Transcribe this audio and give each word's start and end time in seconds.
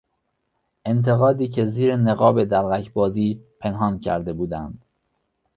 انتقادی 0.85 1.47
که 1.47 1.65
زیر 1.65 1.95
نقاب 1.95 2.43
دلقکبازی 2.43 3.39
پنهان 3.59 3.99
کرده 3.99 4.33
بودند 4.33 4.83